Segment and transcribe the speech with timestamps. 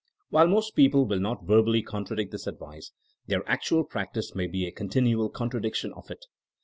[0.29, 2.89] While most people will not verbally contradict this advice,
[3.27, 6.25] their actual practice may be a continual contradiction of it.